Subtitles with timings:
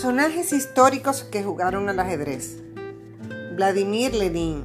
[0.00, 2.58] Personajes históricos que jugaron al ajedrez.
[3.56, 4.62] Vladimir Lenin.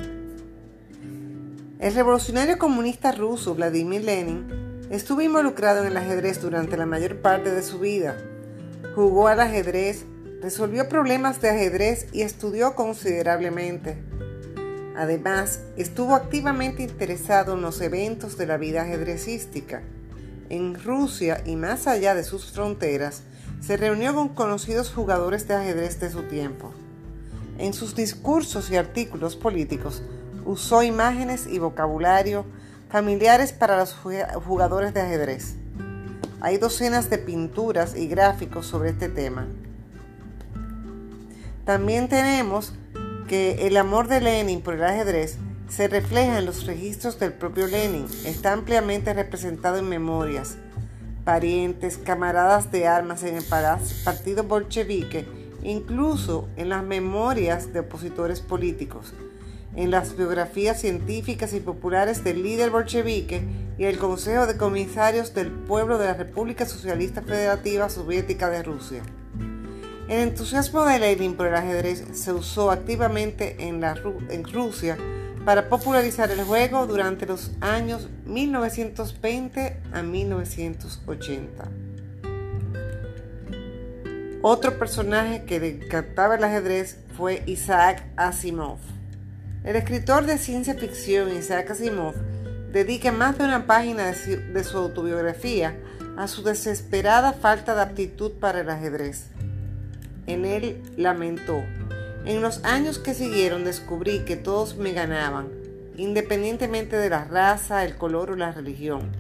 [1.80, 4.46] El revolucionario comunista ruso Vladimir Lenin
[4.92, 8.16] estuvo involucrado en el ajedrez durante la mayor parte de su vida.
[8.94, 10.06] Jugó al ajedrez,
[10.40, 13.98] resolvió problemas de ajedrez y estudió considerablemente.
[14.96, 19.82] Además, estuvo activamente interesado en los eventos de la vida ajedrecística.
[20.50, 23.24] En Rusia y más allá de sus fronteras,
[23.66, 26.74] se reunió con conocidos jugadores de ajedrez de su tiempo.
[27.58, 30.04] En sus discursos y artículos políticos
[30.44, 32.46] usó imágenes y vocabulario
[32.90, 35.56] familiares para los jugadores de ajedrez.
[36.42, 39.48] Hay docenas de pinturas y gráficos sobre este tema.
[41.64, 42.74] También tenemos
[43.30, 45.38] que el amor de Lenin por el ajedrez
[45.70, 48.08] se refleja en los registros del propio Lenin.
[48.26, 50.58] Está ampliamente representado en memorias,
[51.24, 55.26] parientes, camaradas de armas en el partido bolchevique,
[55.64, 59.14] incluso en las memorias de opositores políticos,
[59.76, 63.44] en las biografías científicas y populares del líder bolchevique
[63.78, 69.04] y el Consejo de Comisarios del Pueblo de la República Socialista Federativa Soviética de Rusia.
[70.10, 73.82] El entusiasmo de Lenin por el ajedrez se usó activamente en,
[74.52, 74.98] Rusia
[75.46, 81.68] para popularizar el juego durante los años 1920 a 1980.
[84.42, 88.80] Otro personaje que le encantaba el ajedrez fue Isaac Asimov.
[89.64, 92.14] El escritor de ciencia ficción Isaac Asimov
[92.72, 95.78] dedica más de una página de su autobiografía
[96.18, 99.28] a su desesperada falta de aptitud para el ajedrez.
[100.28, 101.64] En él lamentó,
[102.26, 105.50] en los años que siguieron descubrí que todos me ganaban,
[105.98, 109.12] independientemente de la raza, el color o la religión.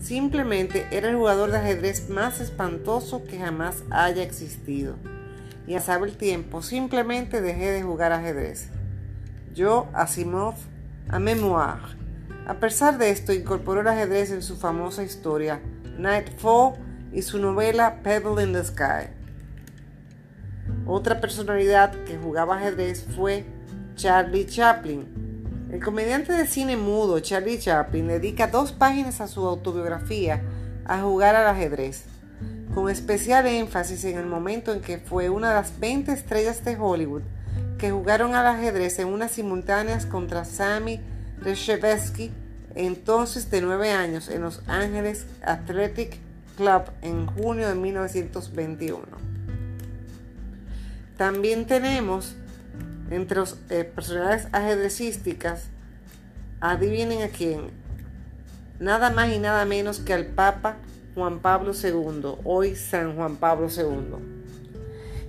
[0.00, 4.96] Simplemente era el jugador de ajedrez más espantoso que jamás haya existido.
[5.66, 8.68] Y a saber el tiempo, simplemente dejé de jugar ajedrez.
[9.54, 10.54] Yo, Asimov,
[11.08, 11.96] a memoir.
[12.46, 15.60] A pesar de esto, incorporó el ajedrez en su famosa historia,
[15.98, 16.74] Nightfall,
[17.12, 19.15] y su novela Pebble in the Sky.
[20.86, 23.44] Otra personalidad que jugaba ajedrez fue
[23.96, 25.04] Charlie Chaplin.
[25.72, 30.42] El comediante de cine mudo Charlie Chaplin dedica dos páginas a su autobiografía
[30.84, 32.04] a jugar al ajedrez,
[32.72, 36.76] con especial énfasis en el momento en que fue una de las 20 estrellas de
[36.76, 37.22] Hollywood
[37.78, 41.00] que jugaron al ajedrez en unas simultáneas contra Sammy
[41.40, 42.30] Reshevsky,
[42.76, 46.18] entonces de 9 años, en Los Ángeles Athletic
[46.56, 49.25] Club en junio de 1921.
[51.16, 52.36] También tenemos
[53.10, 55.64] entre los eh, personalidades ajedrecísticas,
[56.60, 57.70] adivinen a quién,
[58.78, 60.76] nada más y nada menos que al Papa
[61.14, 64.16] Juan Pablo II, hoy San Juan Pablo II.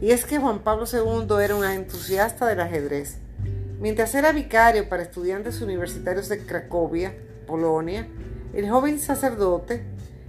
[0.01, 3.19] Y es que Juan Pablo II era un entusiasta del ajedrez.
[3.79, 7.15] Mientras era vicario para estudiantes universitarios de Cracovia,
[7.45, 8.07] Polonia,
[8.53, 9.85] el joven sacerdote,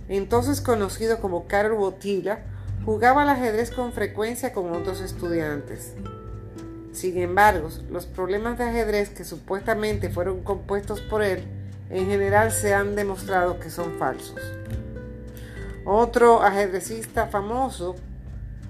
[0.08, 2.44] entonces conocido como Karol Wojtyla,
[2.88, 5.93] Jugaba al ajedrez con frecuencia con otros estudiantes.
[6.93, 11.44] Sin embargo, los problemas de ajedrez que supuestamente fueron compuestos por él,
[11.91, 14.41] en general se han demostrado que son falsos.
[15.84, 17.94] Otro ajedrecista famoso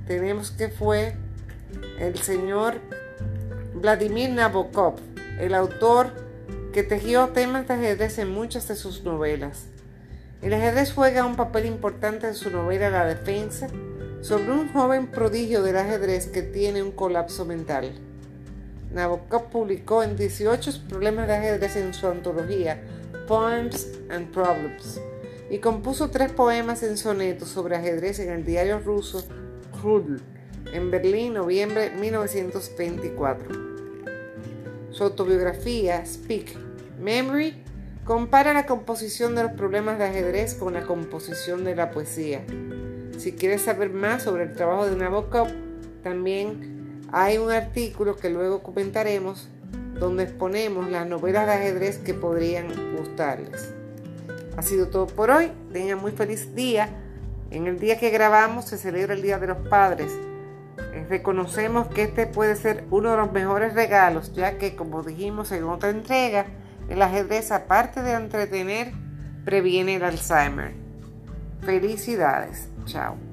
[0.08, 1.14] tenemos que fue
[2.00, 2.80] el señor
[3.72, 4.96] Vladimir Nabokov,
[5.38, 6.10] el autor
[6.72, 9.66] que tejió temas de ajedrez en muchas de sus novelas.
[10.42, 13.68] El ajedrez juega un papel importante en su novela La Defensa,
[14.20, 17.92] sobre un joven prodigio del ajedrez que tiene un colapso mental.
[18.92, 22.82] Nabokov publicó en 18 problemas de ajedrez en su antología
[23.26, 25.00] Poems and Problems
[25.50, 29.24] y compuso tres poemas en sonetos sobre ajedrez en el diario ruso
[29.80, 30.20] Krudl
[30.72, 33.48] en Berlín, noviembre de 1924.
[34.90, 36.56] Su autobiografía Speak
[36.98, 37.62] Memory
[38.04, 42.42] compara la composición de los problemas de ajedrez con la composición de la poesía.
[43.18, 45.48] Si quieres saber más sobre el trabajo de Nabokov,
[46.04, 49.48] también hay un artículo que luego comentaremos
[49.98, 53.74] donde exponemos las novelas de ajedrez que podrían gustarles.
[54.56, 55.50] Ha sido todo por hoy.
[55.72, 56.90] Tengan muy feliz día.
[57.50, 60.12] En el día que grabamos se celebra el Día de los Padres.
[60.92, 65.50] Eh, reconocemos que este puede ser uno de los mejores regalos, ya que como dijimos
[65.50, 66.46] en otra entrega,
[66.88, 68.92] el ajedrez aparte de entretener,
[69.44, 70.72] previene el Alzheimer.
[71.62, 72.68] Felicidades.
[72.88, 73.27] Tchau.